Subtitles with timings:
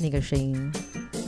[0.00, 0.72] 那个声音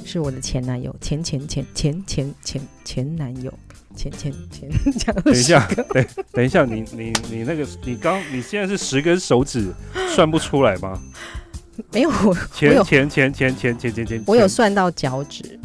[0.05, 3.53] 是我的前男友前前前前前前前男友
[3.95, 9.73] 前前前前等一下等等一下你你你那个你刚你现在是十根手指
[10.15, 11.01] 算不出来吗
[11.91, 12.11] 没有
[12.55, 15.59] 前前前前前前前我有算到脚趾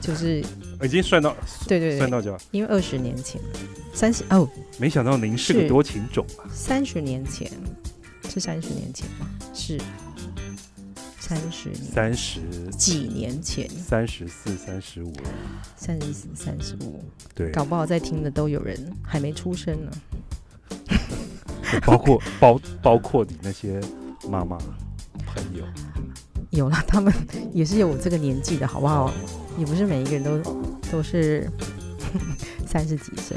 [0.00, 0.42] 就是
[0.82, 1.36] 已经算到
[1.66, 3.40] 对对算到脚因为二十年前
[3.92, 4.48] 三十哦
[4.78, 7.50] 没想到您是个多情种啊三十年前
[8.28, 9.28] 是三十年前吗？
[9.54, 9.78] 是。
[11.28, 12.40] 三十年，三十
[12.78, 15.22] 几年前，三十四、三十五了，
[15.76, 17.02] 三十四、三十五，
[17.34, 19.90] 对，搞不好在听的都有人还没出生呢，
[21.84, 23.80] 包括 包包括你那些
[24.30, 24.56] 妈妈。
[25.26, 25.64] 朋友
[26.50, 27.12] 有了，他们
[27.52, 29.12] 也是有我这个年纪的，好不好？
[29.58, 30.38] 也不是每一个人都
[30.92, 31.50] 都是
[32.66, 33.36] 三十几岁。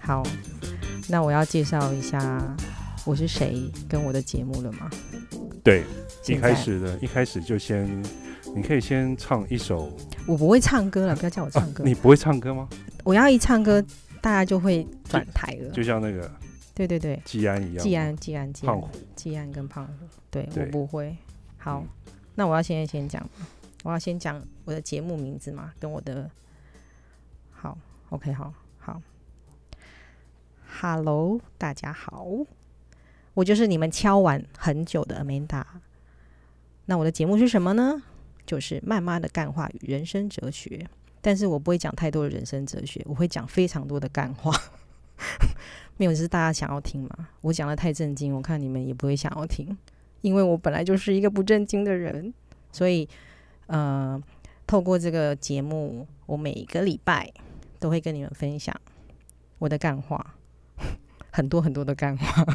[0.00, 0.22] 好，
[1.08, 2.56] 那我要介绍一下
[3.04, 4.88] 我是谁跟我的节目了吗？
[5.64, 5.84] 对，
[6.34, 8.04] 一开始的一开始就先，
[8.54, 9.90] 你可以先唱一首。
[10.26, 11.82] 我不会唱歌了，不要叫我唱歌。
[11.84, 12.68] 你不会唱歌吗？
[13.02, 13.82] 我要一唱歌，
[14.20, 15.70] 大家就会转台了。
[15.70, 16.30] 就像那个。
[16.74, 17.82] 对对对，季安一样。
[17.82, 19.92] 季安，季安，胖虎，季安跟胖虎。
[20.30, 21.16] 对我不会。
[21.56, 21.82] 好，
[22.34, 23.26] 那我要现在先讲，
[23.82, 26.30] 我要先讲我的节目名字嘛，跟我的。
[27.50, 27.76] 好
[28.10, 29.02] ，OK，好，好。
[30.80, 32.28] Hello，大家好，
[33.34, 35.64] 我就是你们敲完很久的 Amanda。
[36.90, 38.02] 那我的节目是什么呢？
[38.46, 40.88] 就是慢慢的干话与人生哲学，
[41.20, 44.50] 但是我不会讲太多的人生哲学，我会讲非常多的干话。
[45.98, 47.28] 没有，是大家想要听嘛？
[47.42, 49.76] 我讲的太震惊，我看你们也不会想要听，
[50.22, 52.32] 因为我本来就是一个不正经的人，
[52.72, 53.06] 所以，
[53.66, 54.18] 呃，
[54.66, 57.30] 透过这个节目，我每一个礼拜
[57.78, 58.74] 都会跟你们分享
[59.58, 60.34] 我的干话，
[61.30, 62.46] 很多很多的干话。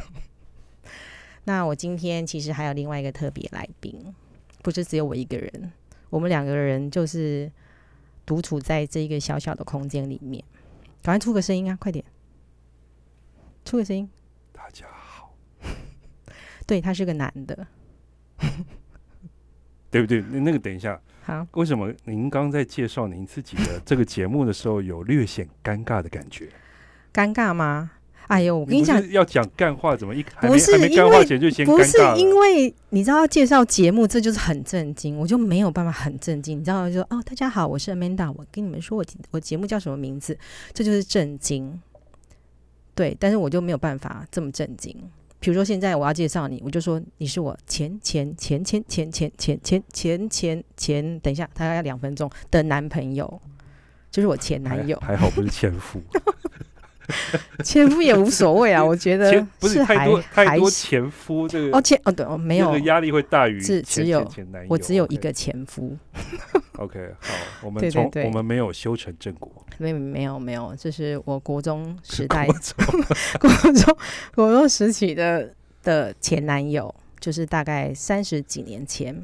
[1.45, 4.15] 那我今天其实还有另外一个特别来宾，
[4.63, 5.71] 不是只有我一个人，
[6.09, 7.51] 我们两个人就是
[8.25, 10.43] 独处在这一个小小的空间里面，
[11.03, 12.03] 赶快出个声音啊，快点！
[13.65, 14.09] 出个声音，
[14.51, 15.35] 大家好。
[16.65, 17.67] 对他是个男的，
[19.91, 20.21] 对不对？
[20.21, 21.45] 那那个等一下，好。
[21.51, 26.49] 为什么您刚在介绍您自己的这个节目的时候，有略显尴尬的感觉？
[27.13, 27.91] 尴尬吗？
[28.27, 36.59] 哎呦，我跟你讲，要讲干话，怎么一不是干话前就先不是因为你知道要介绍节目，这就是很震惊，我就没有办法很震惊。
[36.59, 40.37] 你知道，就哦，大家好，我是 Amanda，我跟你们说，我我节目叫什么名字？
[40.73, 41.81] 这就是震惊。
[42.95, 44.95] 对，但是我就没有办法这么震惊。
[45.39, 53.41] 比如说，现在我要介绍你，我就说你是我前前前前前前前前前前前，等一下，他要两分钟的男朋友，
[54.09, 54.97] 就是我前男友。
[55.01, 56.01] 还好不是前夫。
[57.63, 62.67] 前夫也无所谓啊， 我觉得不是太多太多前夫这个哦前哦对哦没有。
[62.67, 64.25] 这个压力会大于只只有
[64.69, 65.97] 我只有一个前夫。
[66.77, 73.97] OK 好，我们从我们没有修成正果，没没有没有，这是我国中时代国中。
[74.33, 75.53] 国中时期的
[75.83, 79.15] 的前男友，就是大概三十几年前，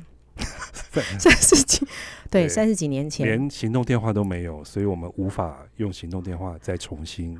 [1.18, 1.86] 三十几
[2.30, 2.48] 对。
[2.48, 7.36] 三十几年前，连行动电话都没有，所以我们无法用行动电话再重新。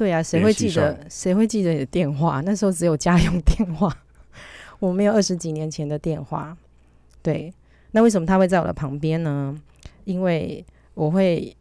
[0.00, 0.98] 对啊，谁会记得？
[1.10, 2.40] 谁会记得你的电话？
[2.40, 3.94] 那时候只有家用电话，
[4.80, 6.56] 我没有二十几年前的电话。
[7.20, 7.52] 对，
[7.90, 9.54] 那为什么他会在我的旁边呢？
[10.04, 11.54] 因为我会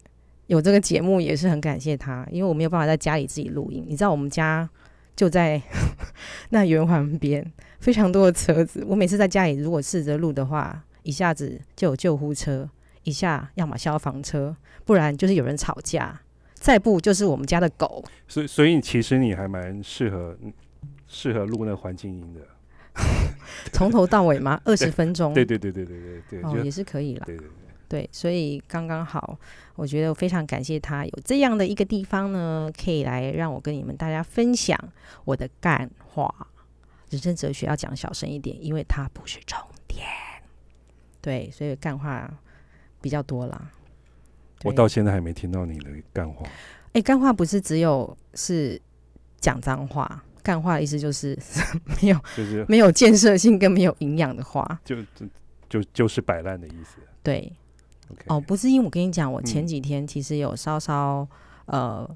[0.48, 3.84] 有这个节目，也是很感谢他，因为我没有办法在家里自己录音。
[3.86, 4.70] 你知道，我们家
[5.18, 5.62] 就在
[6.52, 7.46] 那圆环边，
[7.82, 8.86] 非常多的车子。
[8.88, 12.70] 我每次在家里如果试着录的话，一下子就有救护车，
[13.04, 16.22] 一下要么消防车，不然就是有人吵架。
[16.60, 20.38] 再不就是我们家的狗，所以所以其实你还蛮适合
[21.08, 22.42] 适合录那环境音的，
[23.72, 24.60] 从头到尾吗？
[24.66, 25.34] 二十分钟？
[25.34, 27.26] 对对对对对对对，哦也是可以了。
[27.26, 27.52] 对对对
[27.88, 29.40] 对，所以刚刚好，
[29.76, 34.78] 我觉得非常感谢他有这样的一个地方呢，可以来让我跟你们大家分享
[35.26, 36.34] 我的干话。
[37.10, 39.58] 人生哲学要讲小声一点，因为它不是重
[39.88, 40.06] 点。
[41.20, 42.32] 对，所以干话
[43.02, 43.72] 比较多啦。
[44.64, 46.46] 我到现在还没听到你的干话。
[46.94, 48.82] 哎，干话不是只有是
[49.40, 51.38] 讲脏话，干话的意思就是
[52.02, 54.98] 没有，就是没有建设性跟没有营养的话，就
[55.70, 56.98] 就就是摆烂的意思。
[57.22, 57.54] 对，
[58.26, 61.28] 哦，不是因为我跟你讲，我前几天其实有稍稍
[61.66, 62.10] 呃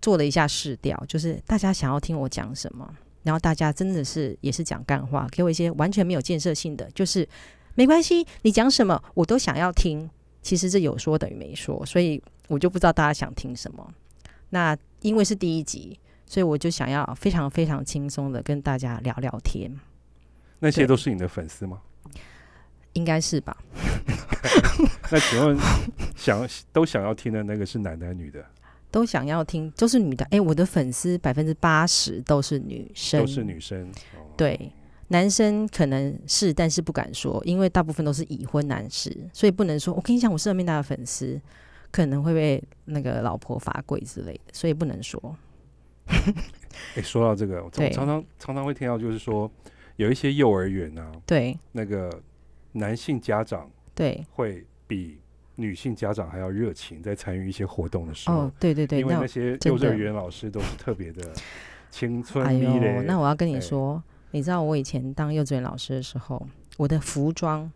[0.00, 2.90] 做了一下试调，就是大家想要听我讲什么，
[3.22, 7.28] 然后大家真的是也是讲干话，给我一些完全没有建设性的，就是
[7.74, 10.08] 没关系，你讲什么我都想要听。
[10.42, 13.92] 其实这有说等于没说，所以我就不知道大家想听什么。
[14.50, 19.70] 那因为是第一集，所以我就想要非常非常轻松的跟大家聊聊天。
[20.60, 21.80] 那些都是你的粉丝吗？
[22.94, 23.56] 应该是吧？
[25.12, 25.56] 那请问
[26.16, 28.44] 想都想要听的那个是男的女的？
[28.90, 30.24] 都想要听，都是女的。
[30.30, 33.92] 哎，我的粉丝百分之八十都是女生，都是女生。
[34.36, 34.72] 对，
[35.08, 39.92] 男生可能是，但是不敢说，因为大部分都是已婚男士，所以不能说。
[39.92, 41.40] 我跟你讲，我是面大的粉丝，
[41.90, 45.36] 可能会被那个老婆罚跪之类的，所以不能说。
[46.94, 49.50] 哎，说到这个，我常常常常会听到，就是说
[49.96, 52.10] 有一些幼儿园啊，对，那个
[52.72, 55.18] 男性家长对会比。
[55.60, 61.32] 女性家长还要热情，在参与一些活动的时候，哦，对对对，因为那些幼稚园老师都是特别的
[61.90, 63.02] 青春迷嘞。
[63.04, 66.46] 那我要跟你说，你知道我以前当幼稚园老师的时候，
[66.76, 67.70] 我的服装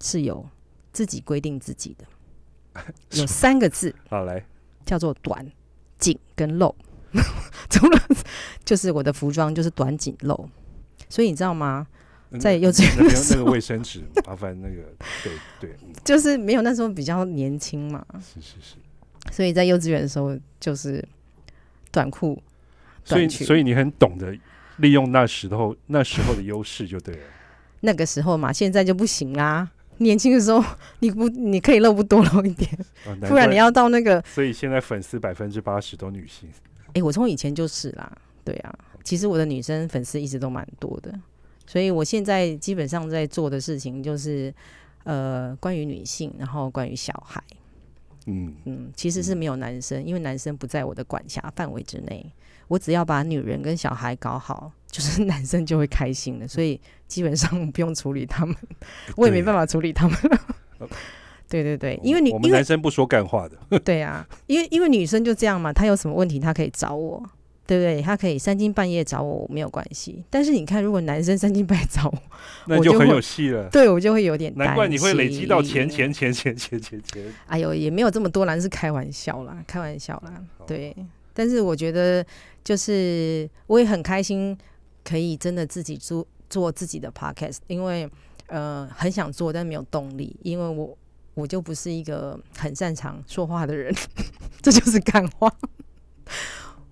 [0.00, 0.46] 是有
[0.92, 2.82] 自己规定自己的，
[3.12, 4.44] 有三个字，好来，
[4.84, 5.50] 叫做短、
[5.98, 6.74] 紧跟露。
[7.68, 8.00] 除了
[8.64, 10.48] 就是我的服装就是短、紧、露，
[11.08, 11.86] 所以你知道吗？
[12.40, 14.76] 在幼稚园那那个卫生纸，麻烦那个
[15.22, 18.76] 对对， 就是没有那时候比较年轻嘛，是是是，
[19.30, 21.06] 所以在幼稚园的时候就是
[21.90, 22.42] 短裤，
[23.04, 24.34] 所以所以你很懂得
[24.78, 27.22] 利用那时候那时候的优势就对了。
[27.80, 29.70] 那个时候嘛，现在就不行啦。
[29.98, 30.64] 年轻的时候
[31.00, 32.70] 你不你可以露不多露一点，
[33.20, 34.22] 不然你要到那个。
[34.22, 36.48] 所以现在粉丝百分之八十都女性。
[36.94, 38.10] 哎，我从以前就是啦，
[38.44, 38.74] 对啊，
[39.04, 41.12] 其实我的女生粉丝一直都蛮多的。
[41.64, 44.52] 所以，我现在基本上在做的事情就是，
[45.04, 47.42] 呃，关于女性，然后关于小孩，
[48.26, 52.26] 嗯嗯，其实是没有男生，因为男生不在我的管辖范围之内。
[52.68, 56.48] 我只要把女人跟小孩搞好，就是 男生就会开心了。
[56.48, 58.54] 所以基本上不用处理他们，
[59.16, 60.16] 我也没办法处理他们。
[61.48, 63.78] 对对对，因为你，我们男生不说干话的。
[63.80, 67.22] 对啊，因为因为女生就这样嘛，她有什么问题，她可以找我。
[67.64, 68.02] 对不对？
[68.02, 70.24] 她可以三更半夜找我，没有关系。
[70.28, 72.18] 但是你看，如果男生三更半夜找我，
[72.66, 73.68] 那就很有戏了。
[73.70, 77.22] 对我就会有点难怪你会累积到钱钱钱钱钱钱钱。
[77.46, 80.34] 哎呦，也没有这么多啦，是开玩笑啦，开玩笑啦。
[80.66, 80.94] 对，
[81.34, 82.24] 但是我觉得
[82.64, 84.56] 就是我也很开心，
[85.04, 88.08] 可以真的自己做做自己的 podcast，因为
[88.46, 90.96] 呃很想做，但没有动力，因为我
[91.34, 93.94] 我就不是一个很擅长说话的人，
[94.60, 95.52] 这就是干话。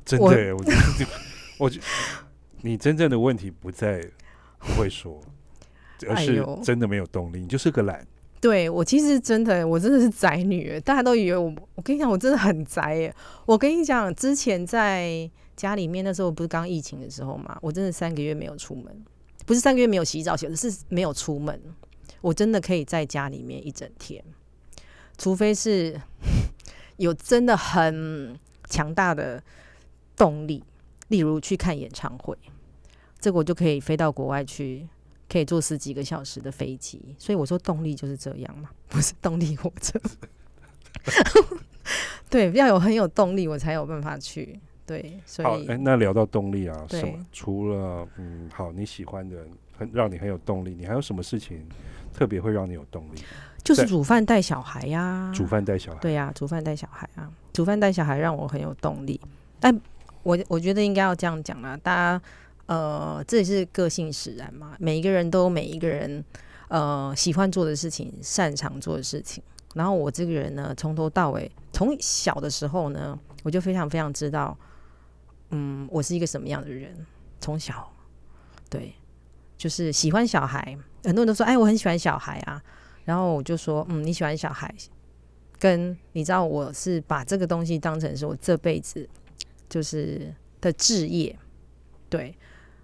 [0.05, 0.27] 真的，
[0.57, 1.07] 我觉得，
[1.59, 1.81] 我觉
[2.63, 4.05] 你真正的问题不在
[4.59, 5.21] 不会说，
[6.09, 8.07] 而是真的没有动力，你就是个懒。
[8.41, 11.55] 对我其实真的，我真的是宅女，大家都以为我。
[11.75, 13.15] 我跟你讲，我真的很宅耶。
[13.47, 19.05] 我跟你讲，之前在家里面那时候不是刚疫情的时候嘛，我真的三个月没有出门，
[19.45, 21.61] 不是三个月没有洗澡洗，是没有出门。
[22.21, 24.25] 我真的可以在家里面一整天，
[25.19, 26.01] 除非是
[26.97, 28.39] 有真的很
[28.69, 29.43] 强大的。
[30.17, 30.63] 动力，
[31.09, 32.37] 例如去看演唱会，
[33.19, 34.87] 这个我就可以飞到国外去，
[35.31, 37.15] 可以坐十几个小时的飞机。
[37.19, 39.99] 所以我说动力就是这样嘛， 不是动力火车。
[42.29, 44.59] 对，要有很有动力，我才有办法去。
[44.85, 47.27] 对，所以哎，那聊到动力啊，什么？
[47.33, 49.47] 除了嗯，好你喜欢的，
[49.79, 51.65] 很让你很有动力，你还有什么事情
[52.13, 53.23] 特别会让你有动力？
[53.63, 59.21] 就是煮饭带小孩呀，煮饭带小孩，对呀，煮饭带小孩啊，煮饭带小孩让我很有动力，
[59.61, 59.81] 但。
[60.23, 62.23] 我我觉得应该要这样讲啦，大家
[62.71, 64.77] 呃，这也是个性使然嘛。
[64.79, 66.25] 每一个人都有每一个人
[66.69, 69.43] 呃喜欢做的事情，擅长做的事情。
[69.75, 74.57] 然后我这个人呢，从头到尾，从小的时候呢，我就非常非常知道，
[75.51, 76.95] 嗯，我是一个什么样的人。
[77.41, 77.93] 从小，
[78.69, 78.95] 对，
[79.59, 80.79] 就是喜欢小孩。
[81.03, 82.63] 很多人都说，哎，我很喜欢小孩啊。
[83.05, 84.73] 然后我就说，嗯，你喜欢小孩，
[85.59, 89.09] 跟你知道我是把这个东西当成是我这辈子。
[89.69, 91.37] 就是的置业，
[92.09, 92.33] 对。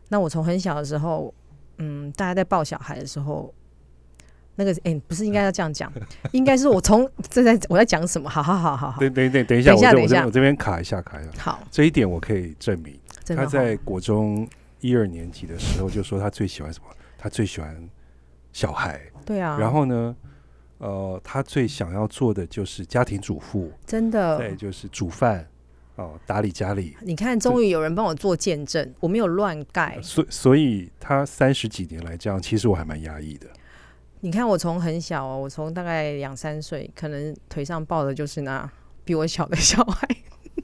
[0.09, 1.33] 那我从很小的时候，
[1.79, 3.53] 嗯，大家在抱小孩的时候，
[4.55, 5.93] 那个哎，不是应该要这样讲，
[6.33, 8.29] 应该是我从正在我在讲什么？
[8.29, 11.31] 好好好好好，等等等等一下，等一下等一下，我这边卡一下卡一下。
[11.39, 12.99] 好，这一点我可以证明。
[13.35, 14.49] 他在国中
[14.81, 16.87] 一二年级的时候就说他最喜欢什么？
[17.19, 17.77] 他最喜欢
[18.53, 19.01] 小孩。
[19.25, 19.59] 对啊。
[19.59, 20.15] 然后呢，
[20.79, 23.73] 呃，他最想要做的就是家庭主妇。
[23.85, 24.39] 真的。
[24.39, 25.45] 对，就是煮饭。
[25.97, 29.99] 哦，打理家里，你看，终于有人帮我做见证，我没有乱盖。
[30.03, 33.47] 所所以，他三十几年来这样，其实我还蛮压抑的。
[34.21, 38.71] 你看，我从很小，哦我从大概两三岁，可能腿上抱的就是那
[39.05, 40.07] 比我小的小孩，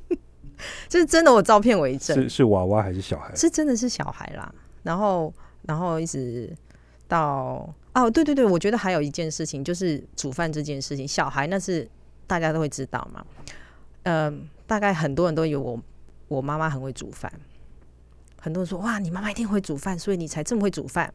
[0.87, 2.15] 这是真的，我照片为证。
[2.15, 3.35] 是是娃娃还是小孩？
[3.35, 4.55] 是真的是小孩啦。
[4.83, 6.55] 然后，然后一直
[7.09, 11.89] 到哦，对对对，我觉得还有一件事情，就是煮饭这件事情，小孩那是
[12.27, 13.25] 大家都会知道嘛，
[14.03, 14.47] 嗯。
[14.73, 15.79] 大概很多人都以为我
[16.29, 17.31] 我妈妈很会煮饭，
[18.41, 21.13] 很多人说哇，你妈妈一定会煮饭，所以你才这么会煮饭。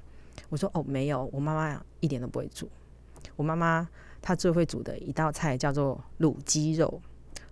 [0.50, 2.70] 我说哦，没有，我妈妈一点都不会煮。
[3.36, 3.90] 我妈妈
[4.22, 7.02] 她最会煮的一道菜叫做卤鸡肉。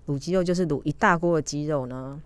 [0.06, 2.22] 卤鸡肉就是卤一大锅的鸡肉呢，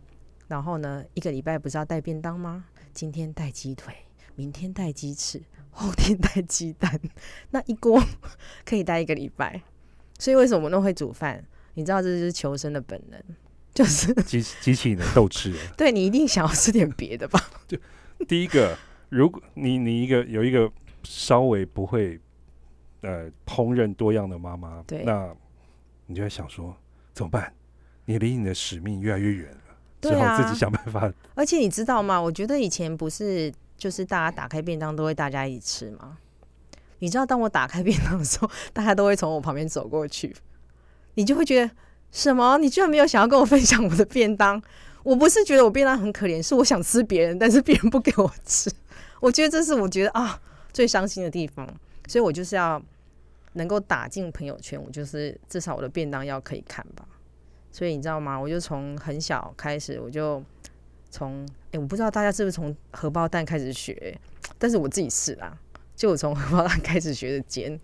[0.49, 2.65] 然后呢，一个礼拜不是要带便当吗？
[2.93, 3.95] 今天带鸡腿，
[4.35, 6.99] 明天带鸡翅，后天带鸡蛋，
[7.51, 8.03] 那一锅
[8.65, 9.63] 可以带一个礼拜。
[10.19, 11.41] 所以为什么我们会煮饭？
[11.75, 13.23] 你知道这就是求生的本能，
[13.73, 15.53] 就是激激起你的斗志。
[15.77, 17.39] 对你一定想要吃点别的吧？
[17.67, 17.77] 就
[18.27, 18.77] 第一个，
[19.09, 20.71] 如果你你一个有一个
[21.03, 22.19] 稍微不会
[23.01, 25.33] 呃烹饪多样的妈妈，对，那
[26.07, 26.75] 你就在想说
[27.13, 27.53] 怎么办？
[28.05, 29.61] 你离你的使命越来越远了，
[30.01, 31.13] 只好自己想办法。
[31.35, 32.19] 而且你知道吗？
[32.19, 36.17] 我觉得以前不是就是大家打开便当都会大家一起吃吗？
[36.97, 40.35] 你知道，当我打开便当的时候，大家都会从我旁边走过去，
[41.13, 41.71] 你就会觉得
[42.11, 42.57] 什么？
[42.57, 44.61] 你居然没有想要跟我分享我的便当？
[45.03, 48.69] 我不是觉得我便当很可怜，是我想吃别人，但是别人不给我吃。
[49.21, 50.39] 我觉得这是我觉得啊
[50.73, 51.67] 最伤心的地方，
[52.07, 52.81] 所以我就是要
[53.53, 57.07] 能够打进朋友圈，我就是至少我的便当要可以看吧。
[57.71, 58.37] 所以你知道吗？
[58.37, 60.43] 我就从很小开始，我就
[61.09, 64.19] 从哎，我不知道大家是不是从荷包蛋开始学，
[64.57, 65.57] 但是我自己是啦，
[65.95, 67.79] 就我从荷包蛋开始学的煎，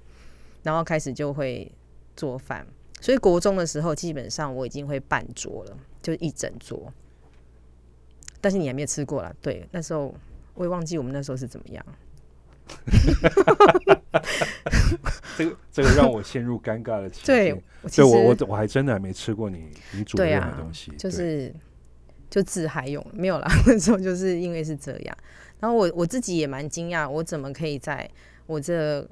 [0.63, 1.72] 然后开始就会
[2.15, 2.65] 做饭。
[3.06, 6.92] 所以国中的时候，基本上我已经会半桌了，就一整桌。
[8.42, 10.12] 但是你还没有吃过啦，对，那时候
[10.56, 11.86] 我也忘记我们那时候是怎么样。
[15.38, 21.54] 这个这个让我陷入尴尬的情对，所以我我我还真的还没吃过你你煮的东西，就是
[22.28, 23.48] 就自嗨用没有啦。
[23.68, 25.16] 那时候就是因为是这样，
[25.60, 28.10] 然后我我自己也蛮惊讶，我怎么可以在
[28.48, 29.08] 我这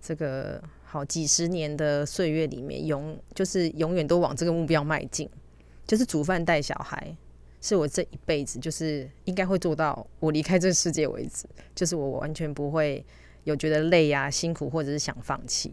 [0.00, 5.26] 这个好几十年的岁月里面，永就是永远都往这个目标迈进，
[5.86, 7.16] 就是煮饭带小孩。
[7.62, 13.02] 是我这一辈子就是应该会做到，我离开这世界为止，就是我完全不会
[13.44, 15.72] 有觉得累呀、辛苦或者是想放弃。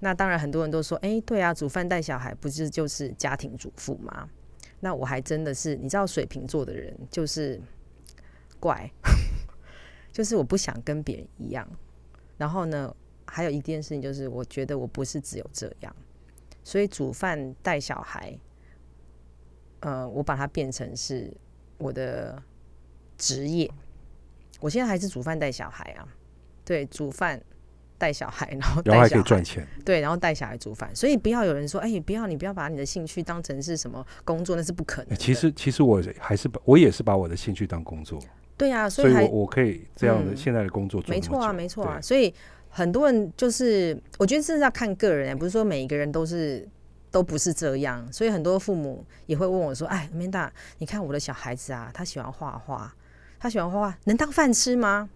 [0.00, 4.28] 那当然，很多人都说，哎，对啊，煮饭带小孩不是就是家庭主妇吗？
[4.80, 7.58] 那我还真的是，你知道，水瓶座的人就是
[8.60, 8.90] 怪，
[10.12, 11.66] 就是我不想跟别人一样。
[12.36, 12.94] 然后呢，
[13.30, 15.94] 还有一件事情就是，我觉得我不是只有这样，
[16.64, 18.36] 所以煮饭带小孩。
[19.80, 21.32] 呃，我把它变成是
[21.76, 22.42] 我的
[23.16, 23.70] 职业。
[24.58, 26.02] 我现在还是煮饭带小孩啊，
[26.64, 27.40] 对，煮饭
[27.96, 30.90] 带小孩，然后然后还可以赚钱，对，然后带小孩煮饭。
[30.96, 35.16] 所以不要有人说，哎，不要你不要把你的兴趣当成是什么工作，那是不可能。
[35.16, 38.20] 其实其实我还是把我也是把我的兴趣当工作。
[38.56, 42.00] 对啊，所以我我可以这样的现在的工作做没错啊，没错啊。
[42.00, 42.34] 所以
[42.78, 46.68] 很多人就是，我觉得这是要看个人，不是说每一个人都是。
[47.10, 52.94] 都不是这样，所以很多父母也会问我说：“哎，Amanda，你看我的小孩子啊，他喜欢画画，
[53.40, 55.08] 他喜欢画画，能当饭吃吗？”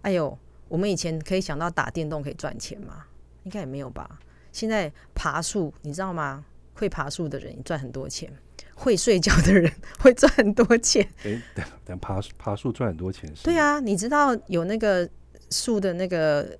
[0.00, 3.04] 哎呦，我们以前可以想到打电动可以赚钱吗？
[3.42, 4.18] 应该也没有吧。
[4.52, 6.42] 现在爬树，你知道吗？
[6.72, 8.32] 会爬树的人赚很多钱，
[8.74, 11.06] 会睡觉的人会赚很多钱。
[11.24, 13.44] 哎，等等，爬爬树赚很多钱是？
[13.44, 15.06] 对啊，你知道有那个
[15.50, 16.58] 树的那个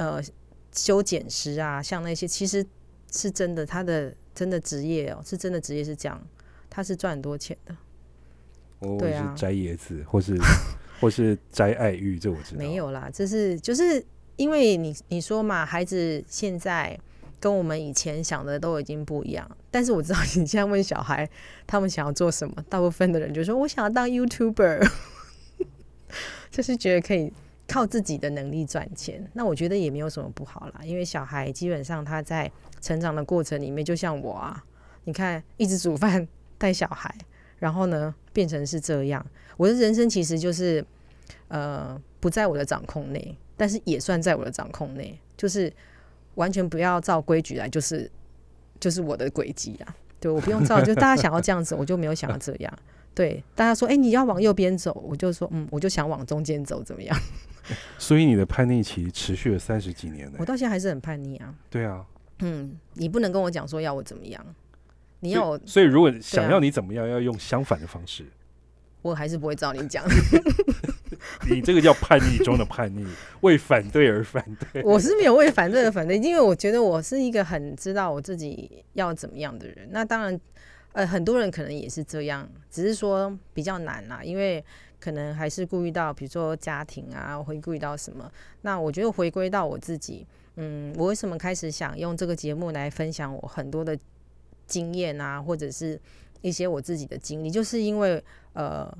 [0.00, 0.20] 呃
[0.72, 2.66] 修剪师啊，像那些其实
[3.12, 4.12] 是真的，他的。
[4.32, 6.18] 真的职业哦，是真的职业是这样，
[6.70, 7.76] 他是赚很多钱的。
[8.78, 10.38] 哦，是摘椰子，或是
[11.00, 12.58] 或是摘爱玉，这我知道。
[12.58, 14.02] 没有啦，这是就是
[14.36, 16.98] 因为你你说嘛，孩子现在
[17.38, 19.50] 跟我们以前想的都已经不一样。
[19.70, 21.28] 但是我知道你现在问小孩，
[21.66, 24.88] 他们想要做什么，大部分的人就说我想要当 YouTuber，
[26.50, 27.30] 就是觉得可以
[27.70, 29.24] 靠自己的能力赚钱。
[29.32, 32.50] 那我觉得也没有什么不好啦，因为小孩基本上他在。
[32.82, 34.64] 成长的过程里面，就像我啊，
[35.04, 37.14] 你看，一直煮饭带小孩，
[37.58, 39.22] 然后呢，变成是这样。
[39.58, 40.82] 我的人生其实就是，
[41.48, 45.70] 呃，不在我的掌控内，但是也算在我的掌控内，就是
[46.36, 48.10] 完全不要照规矩来，就是
[48.80, 49.94] 就是我的轨迹啊。
[50.18, 52.78] 对，我不用照，就大家想要这样子，我就没有想要这样。
[53.14, 57.14] 对，大家说，哎，你要往右边走，我就说，嗯，我就想往中间走，怎么样？
[57.98, 60.36] 所以你的叛逆期持续了三十几年呢？
[60.38, 61.54] 我到现在还是很叛逆啊。
[61.68, 62.04] 对啊。
[62.40, 64.44] 嗯，你不能跟我讲说要我怎么样，
[65.20, 68.24] 你要我所以如果想要你怎么样，要用相反的方式，
[69.02, 70.04] 我还是不会照你讲。
[71.50, 73.06] 你这个叫叛逆中的叛逆，
[73.42, 74.82] 为反对而反对。
[74.82, 79.88] 我是没有为反对而反对，因为我觉得我是一个很知道我自己要怎么样的人。
[79.90, 80.40] 那当然，
[80.92, 84.64] 呃，很多人可能也是这样，只是说比较难啦，因为
[85.00, 88.30] 可能还是顾虑到，比如说家庭啊，会顾虑到什么。
[88.62, 90.26] 那我觉得回归到我自己。
[90.56, 93.98] 嗯，我为什么开始想用这个节目来分享我很多的
[94.66, 95.98] 经验啊，或者是
[96.42, 98.92] 一些我自己的经历，就是因为呃，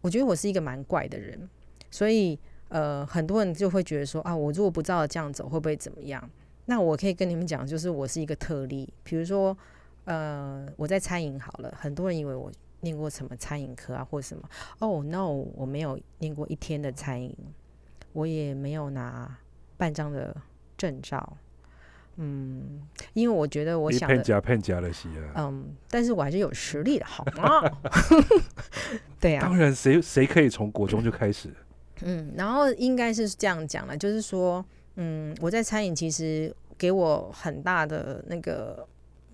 [0.00, 1.48] 我觉得我是一个蛮怪的人，
[1.90, 6.30] 所以呃，很多人就会觉得说啊，我如果不照这样走，会不会怎么样？
[6.66, 8.92] 那我可以跟你们讲，就是我是一个特例。
[9.02, 9.56] 比如说，
[10.04, 14.48] 呃，我在餐饮好了，很多人以为我念过什么餐饮科啊，或什么。
[14.78, 17.34] 哦，no，我没有念过一天的餐饮，
[18.12, 19.38] 我也没有拿
[19.76, 20.36] 半张的
[20.76, 21.36] 证照。
[22.20, 22.82] 嗯，
[23.12, 25.34] 因为我觉得我想骗假骗假的戏啊。
[25.36, 27.62] 嗯，但是我还是有实力的，好吗？
[29.20, 29.40] 对呀。
[29.40, 31.54] 当然，谁谁可以从国中就开始？
[32.02, 34.64] 嗯，然后应该是这样讲了，就是说，
[34.96, 38.84] 嗯，我在餐饮其实给我很大的那个，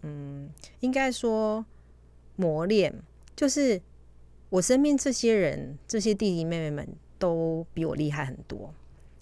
[0.03, 1.65] 嗯，应该说
[2.37, 2.95] 磨练，
[3.37, 3.81] 就是
[4.51, 6.89] 我身边这些人，这些弟弟妹妹们
[7.19, 8.73] 都比我厉害很多，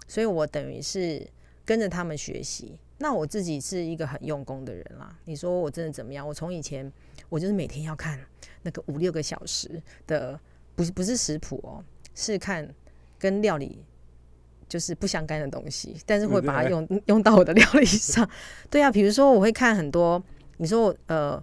[0.07, 1.27] 所以我等于是
[1.65, 2.79] 跟着他们学习。
[2.99, 5.19] 那我自己是一个很用功的人啦。
[5.25, 6.27] 你说我真的怎么样？
[6.27, 6.91] 我从以前
[7.29, 8.19] 我就是每天要看
[8.63, 10.39] 那个五六个小时的，
[10.77, 12.73] 不是不是食谱哦，是看。
[13.19, 13.79] 跟料理
[14.69, 18.29] 就是不相干的东西，但是会把它用用到我的料理上。
[18.69, 20.21] 对啊，比如说我会看很多，
[20.57, 21.41] 你说我呃，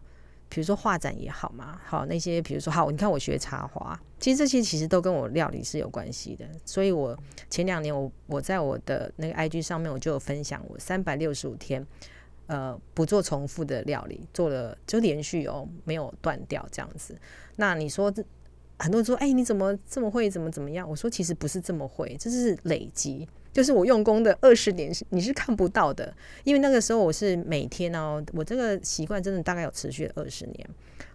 [0.50, 6.46] 比如说画展也好嘛，好那些，比如说好，你看我学插花，其实这些其实都跟我料理是有关系的。
[6.66, 7.18] 所以我
[7.50, 11.86] 前两年我我在我的那个 IG 上面，我就有分享我三百六十五天
[12.48, 17.18] 呃不做重复的料理，做了就连续哦，没有断掉这样子。
[17.56, 18.14] 那你说？
[18.82, 20.30] 很多人说：“哎，你怎么这么会？
[20.30, 26.14] 怎么怎么样？”我说：“其实不是这么会，这是累积，就是我用功的二十年，你是看不到的。
[26.44, 30.70] 因为那个时候我是每天哦，我这个习惯真的大概有持续了二十年。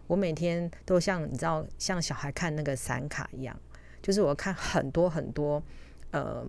[0.06, 3.58] 我每天都像你知道，像小孩看那个散卡一样，
[4.02, 5.62] 就是我看很多很多，
[6.10, 6.46] 呃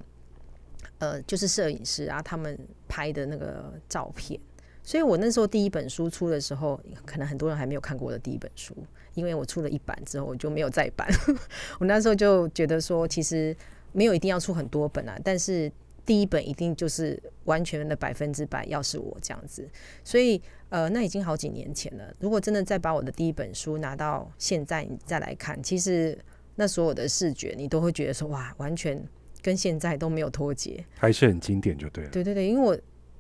[0.98, 4.40] 呃，就是摄影师啊，他们拍的那个照片。
[4.84, 8.76] 所以我那时候第一本书出的时候，可能很多人还没有看过我的第一本书。”
[9.16, 11.08] 因为我出了一版之后，我就没有再版。
[11.80, 13.56] 我那时候就觉得说，其实
[13.96, 15.72] 没有一定要出很多本啊，但是
[16.06, 19.68] 第一本一定就是完全的百分之百要是我这样子。
[20.04, 22.14] 所以，呃，那已经好几年前了。
[22.20, 26.18] 如果真的再把我的第一本书拿到现在你再来看，其实
[26.56, 29.02] 那所有的视觉你都会觉得说，哇，完全
[29.42, 32.10] 跟现在都没有脱节，还是很经典就对了。
[32.12, 32.78] 对对对，因为我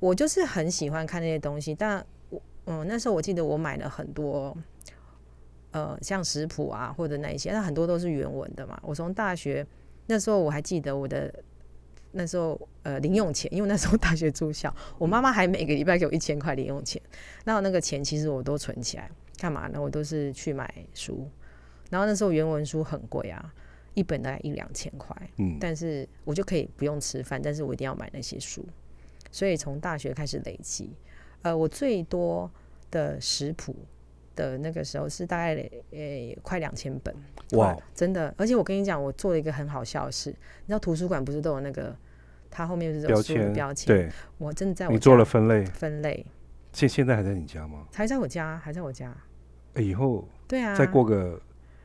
[0.10, 4.56] 我就是很喜欢看那些东西，但我嗯，那时候我记得我买了很多。
[5.72, 8.80] 呃，像食谱啊，或者那一些，那很多都是原文的嘛。
[8.82, 9.68] 我从大学
[10.08, 11.34] 那时候我还记得我的
[12.12, 17.02] 那时候呃零用钱，因为那时候大学住校，我妈妈还每个礼拜给我一千块零用钱。
[17.44, 19.82] 那那个钱其实我都存起来，干嘛呢？
[19.82, 21.30] 我都是去买书。
[21.90, 23.54] 然后那时候原文书很贵啊，
[23.94, 25.16] 一本大概一两千块。
[25.38, 28.66] 嗯，但是我就可以不用吃饭，但是我一定要买那些书。
[29.32, 30.90] 所以从大学开始累积，
[31.42, 32.50] 呃，我最多
[32.90, 33.76] 的食谱。
[34.36, 35.56] 的那个时候是大概
[35.92, 37.14] 诶快两千本
[37.52, 38.34] 哇，真的！
[38.38, 41.96] 而且我跟你讲，我做了一个很好笑的事，你知道图书馆不是都有那个，
[42.50, 46.26] 它后面是标签标签，对，我真的在我你做了分类分类，
[46.74, 47.86] 现现在还在你家吗？
[47.94, 49.16] 还在我家，还在我家。
[49.76, 51.40] 以后对啊，再过个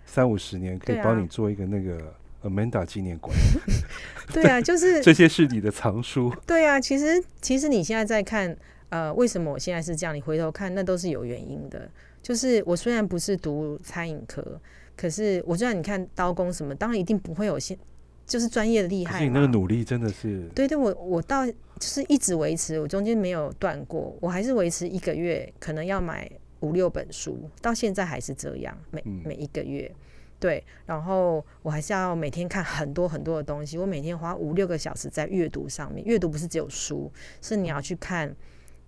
[0.06, 3.36] 三五十年，可以帮你做一个那个 Amanda 纪念馆。
[4.32, 6.32] 对啊，就是 这些是你的藏书。
[6.46, 8.56] 对啊，其实其实你现在在看，
[8.88, 10.14] 呃，为什么我现在是这样？
[10.14, 11.90] 你回头看，那都是有原因的。
[12.22, 14.60] 就是我虽然不是读餐饮科，
[14.96, 17.78] 可是我知道你看刀工什么，当然一定不会有现
[18.26, 19.24] 就是专业的厉害。
[19.24, 26.30] 你那个努力真的是对对，我我到就是一直维持，我中间没有断过，我还是维持一个月可能要买
[26.60, 29.90] 五六本书，到现在还是这样，每每一个月
[30.38, 38.36] 对，然后我还是要每天看很多很多的东西，我每天花五六个小时在阅读上面，阅读不是只有书，是你要去看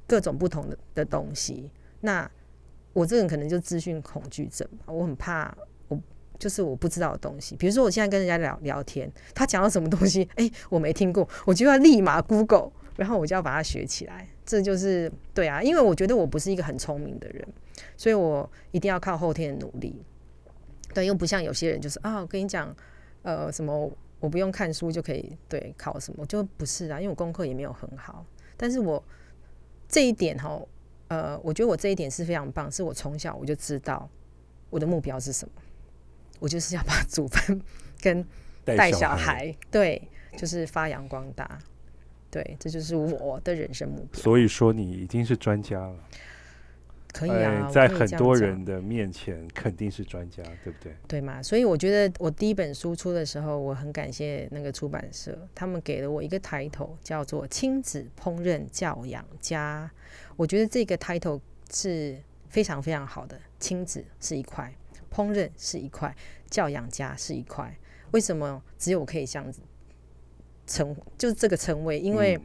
[0.07, 1.71] 各种不同的的东西，
[2.03, 2.31] 那。
[2.93, 5.57] 我这个人可能就资讯恐惧症，我很怕
[5.89, 5.99] 我
[6.39, 7.57] 就是我不知道的东西。
[7.57, 14.29] 比如说我现在跟人家聊聊天，他讲到什么东西，哎，我没听过，我就要立马 Google，然后我就要把它学起来。
[14.45, 17.47] 这就是对啊，因为我觉得我不是一个很聪明的人，
[17.97, 20.03] 所以我一定要靠后天的努力。
[20.93, 22.75] 对，又不像有些人就是啊，我跟你讲，
[23.23, 28.27] 呃，什么我不用看书就可以对考什么，就不是啊，因为我功课也没有很好，
[28.57, 29.03] 但是我
[29.89, 30.61] 这一点哈。
[31.13, 34.09] 呃，我觉得我这一点是非常棒，是我从小我就知道
[34.71, 35.55] 我的目标是什么，
[36.39, 37.61] 我就是要把 祖坟
[38.01, 38.25] 跟
[38.65, 40.01] 带小孩，对，
[40.39, 41.59] 就是发扬光大，
[42.31, 44.23] 对，这就是我的人生目标。
[44.23, 45.97] 所以说，你已经是专家了。
[47.13, 50.97] 可以啊，在很多人的面前肯定是专家，对不对？
[51.07, 51.43] 对嘛？
[51.43, 59.91] 所以我觉得我第一本书出的时候，我很感谢那个出版社，他们给了我一个 title 叫做“亲子烹饪教养家”。
[60.37, 61.39] 我觉得这个 title
[61.71, 63.39] 是非常非常好的。
[63.61, 64.75] 亲子是一块，
[65.13, 66.17] 烹饪是一块，
[66.51, 67.77] 教养家是一块。
[68.13, 69.61] 为什么只有我可以这样子
[70.67, 70.97] 称？
[71.19, 72.41] 就是这个称谓，因为。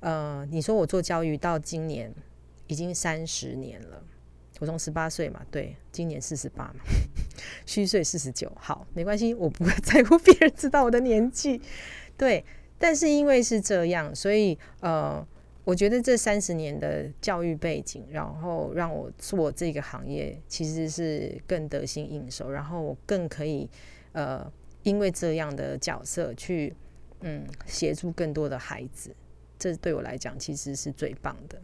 [0.00, 2.14] 呃，你说我做教育到今年
[2.66, 4.02] 已经三十年了，
[4.60, 6.74] 我从十八岁嘛，对，今年四十八，
[7.66, 11.60] 虚岁四十九，好，没关系，我不会在乎别人知道我的年纪，
[12.16, 12.44] 对，
[12.78, 15.26] 但是因为是这样，所以呃。
[15.66, 23.68] 我觉得这三十年的教育背景，然后让我做这个行业，其实是更得心应手，然后我更可以，
[24.12, 24.48] 呃，
[24.84, 26.72] 因为这样的角色去，
[27.22, 29.10] 嗯，协助更多的孩子，
[29.58, 31.60] 这对我来讲其实是最棒的。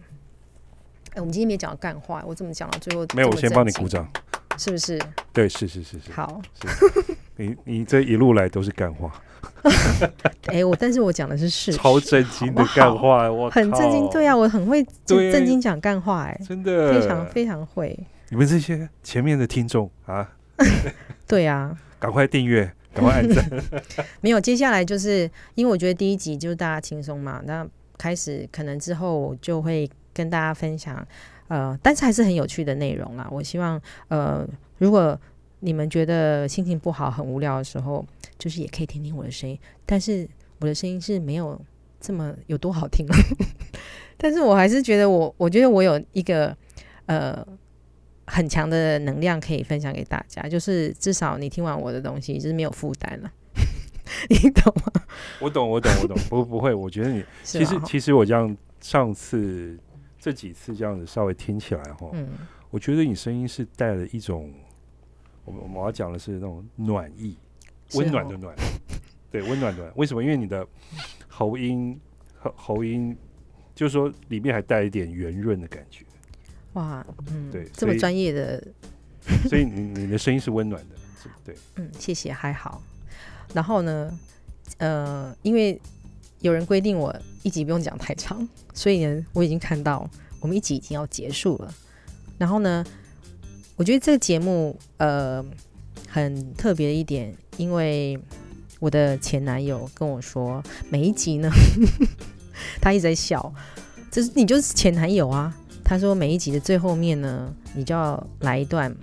[1.14, 3.06] 哎，我们今天没讲到干话，我怎么讲到最后？
[3.14, 4.08] 没有，我先帮你鼓掌，
[4.56, 4.98] 是不是？
[5.32, 6.10] 对，是是是是。
[6.12, 6.40] 好，
[7.36, 9.12] 你你这一路来都是干话。
[10.46, 14.08] 哎，我但是我讲的是事超震惊的干话，我很震惊。
[14.10, 17.98] 对啊，我很会震惊讲干话，哎，真的非常非常会。
[18.30, 20.32] 你们这些前面的听众啊，
[21.28, 23.44] 对啊，赶快订阅，赶快按赞。
[24.22, 27.66] 没有，接下来就是因为我觉得第一集就是大家轻松嘛，那
[27.98, 31.06] 开始可能之后就会跟大家分享，
[31.48, 33.26] 呃，但是还是很有趣的内容啦。
[33.30, 34.46] 我希望，呃，
[34.78, 35.18] 如果
[35.60, 38.04] 你们觉得心情不好、很无聊的时候，
[38.38, 40.28] 就是也可以听听我的声音，但是
[40.60, 41.60] 我的声音是没有
[42.00, 43.06] 这么有多好听，
[44.18, 46.56] 但是我还是觉得我，我觉得我有一个
[47.06, 47.46] 呃
[48.26, 53.30] 很强的能量可以分享给大家，就是至少你听完我的东西就是没有负担了，
[54.28, 54.92] 你懂吗？
[55.40, 59.78] 我懂，我懂，我懂，不不会，我觉得你 其实其实我这样上次
[60.22, 62.28] 这几次这样子稍微听起来哈，嗯，
[62.70, 64.54] 我觉得你声音是带了一种，
[65.44, 67.36] 我们我要讲的是那种暖意。
[67.94, 68.56] 温暖的暖，
[69.30, 69.92] 对，温暖的暖。
[69.96, 70.22] 为什么？
[70.22, 70.66] 因为你的
[71.28, 72.00] 喉音
[72.38, 73.14] 喉喉音，
[73.74, 76.06] 就是说里面还带一点圆润的感觉。
[76.74, 78.64] 哇，嗯，对，这么专业的，
[79.48, 80.96] 所以你你的声音是温暖的，
[81.44, 82.80] 对，嗯，谢谢，还好。
[83.52, 84.18] 然后呢，
[84.78, 85.78] 呃，因为
[86.42, 90.06] 有人规定我一集不用讲太长，所以呢，我已经看到
[90.40, 91.74] 我们一集已经要结束了。
[92.36, 92.84] 然后呢，
[93.76, 95.42] 我觉得这个节目，呃。
[96.14, 98.20] 很特别的一点，因为
[98.80, 101.48] 我的前男友跟我说，每一集呢，
[102.82, 103.50] 他一直在笑，
[104.10, 105.56] 这是你就是前男友啊。
[105.82, 108.94] 他说每一集的最后面呢，你就要来一段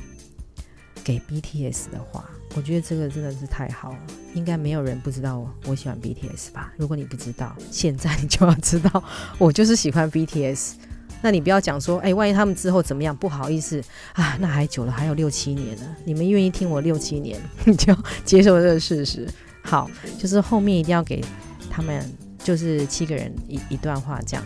[1.04, 2.30] 给 BTS 的话。
[2.60, 3.98] 我觉得这个真的是太好了，
[4.34, 6.74] 应该没有人不知道我喜欢 BTS 吧？
[6.76, 9.02] 如果你不知道，现在你就要知道，
[9.38, 10.74] 我就是喜欢 BTS。
[11.22, 13.16] 那你不要讲说，哎，万一他们之后怎么样？
[13.16, 15.96] 不好意思啊，那还久了，还有六七年呢。
[16.04, 17.96] 你们愿意听我六七年，你就
[18.26, 19.26] 接受这个事实。
[19.64, 21.24] 好，就是后面一定要给
[21.70, 22.04] 他们，
[22.44, 24.46] 就是七个人一一段话这样。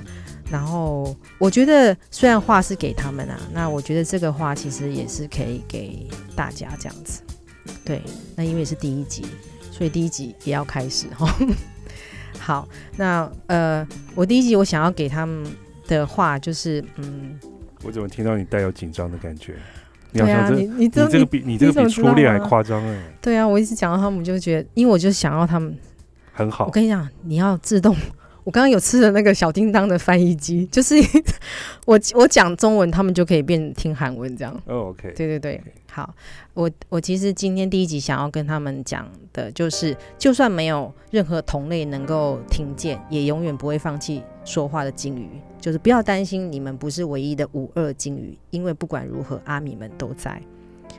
[0.52, 7.24] 然后我觉得，虽然话是给他们啊，那我觉得这个话其实也是可以给大家这样子。
[7.86, 8.02] 对，
[8.36, 9.26] 那因为是第一集，
[9.72, 11.28] 所以第一集也要开始哈。
[12.40, 15.46] 好，那呃，我第一集我想要给他们。
[15.86, 17.38] 的话就是，嗯，
[17.84, 19.56] 我怎么听到你带有紧张的感觉？
[20.14, 23.04] 对啊，你你这个比你这个比初恋还夸张哎！
[23.22, 25.78] 对啊，我一直讲到他们，就觉得，因为我就想要他们
[26.32, 26.66] 很好。
[26.66, 27.94] 我跟你讲，你要自动。
[28.44, 30.96] 我刚刚有吃的那个小叮当的翻译机， 就是
[31.86, 34.54] 我我讲中文，他们就可以变听韩文这样。
[34.66, 36.14] 哦，OK，对对对，好，
[36.54, 45.30] 我我其实今天第一集想要跟他们讲的就是，就算没有任何同类能够听见，也永远不会放弃说话的鲸鱼。
[45.62, 50.42] 就是不要担心，你们不是唯一的五二鲸鱼，因为不管如何，阿米们都在。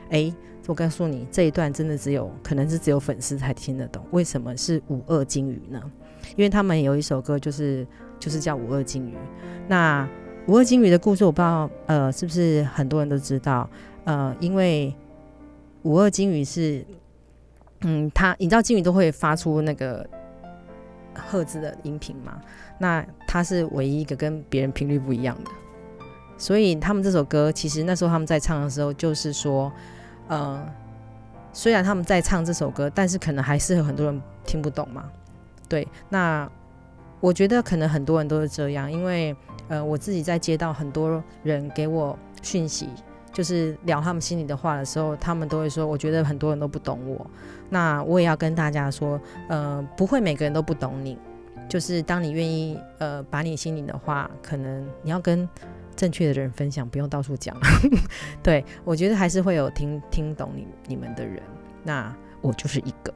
[0.09, 0.33] 哎，
[0.65, 4.03] 我告诉你，这一段真的只有可能是只有粉丝才听得懂。
[4.09, 5.79] 为什么是五二鲸鱼呢？
[6.35, 7.85] 因为他们有一首歌，就是
[8.19, 9.13] 就是叫《五二金鱼》。
[9.67, 10.03] 那
[10.51, 13.69] 《五二金鱼》的故事，我不知道呃是不是很多人都知道。
[14.03, 14.93] 呃，因为
[15.83, 16.85] 五二金鱼是，
[17.81, 20.07] 嗯，它你知道金鱼都会发出那个
[21.15, 22.39] 赫兹的音频嘛？
[22.77, 25.51] 那它是唯一一个跟别人频率不一样的。
[26.37, 29.71] 所以他们这首歌，其实那时候他们在唱的时候，就是说，
[30.27, 30.61] 呃，
[31.53, 35.09] 虽然他们在唱这首歌，但是可能还是有很多人听不懂嘛。
[35.67, 36.49] 对，那
[37.19, 39.35] 我觉得可能很多人都是这样，因为
[39.67, 42.89] 呃，我自己在接到很多人给我讯息，
[43.33, 47.25] 就是聊他们心里的话的时候，他们都会说，我觉得很多人都不懂我。
[47.69, 51.17] 那我也要跟大家说，呃，不会每个人都不懂你，
[51.67, 55.49] 就是当你愿意呃，把你心里的话，可能你要跟
[55.95, 57.57] 正确的人分享，不用到处讲。
[58.43, 61.41] 对我觉得还是会有听听懂你你们的人，
[61.83, 63.11] 那我就是一个。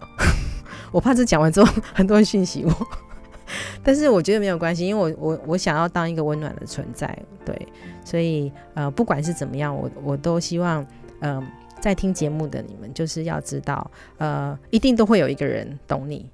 [0.91, 2.87] 我怕这讲完之后很多人讯息我，
[3.83, 7.67] 但是我觉得没有关系，因为我我我想要当一个温暖的存在，对，
[8.03, 10.85] 所以呃不管是怎么样，我我都希望
[11.21, 11.45] 嗯
[11.79, 16.29] 在听节目的你们就是要知道，呃一定都会有一个人懂你，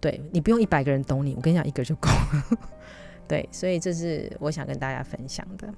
[0.00, 2.58] 对你不用一百个人懂你，我跟你讲一个就够了，
[3.28, 5.68] 对，所以这是我想跟大家分享的。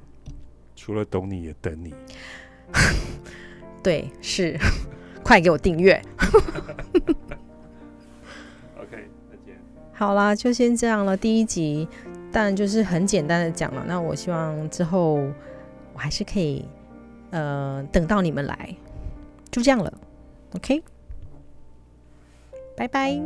[0.75, 1.95] 除了懂你也等你。
[3.83, 4.59] 对，是，
[5.23, 6.03] 快给我订阅。
[9.98, 11.16] 好啦，就先这样了。
[11.16, 11.88] 第一集，
[12.30, 13.82] 但就是很简单的讲了。
[13.88, 16.68] 那我希望之后我还是可以，
[17.30, 18.76] 呃，等到你们来，
[19.50, 19.90] 就这样了。
[20.54, 20.82] OK，
[22.76, 23.18] 拜拜。